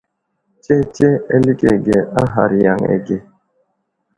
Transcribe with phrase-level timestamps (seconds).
[0.63, 1.05] Tsetse
[1.35, 3.17] aslege a ghar yaŋ age.